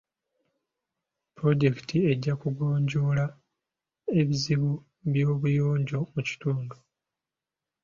Pulojekiti 1.35 1.95
ejja 2.11 2.33
kugonjoola 2.41 3.25
ebizibu 4.19 4.71
by'obuyonjo 5.11 5.99
mu 6.13 6.21
kitundu. 6.27 6.75